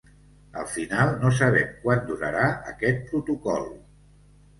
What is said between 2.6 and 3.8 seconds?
aquest protocol.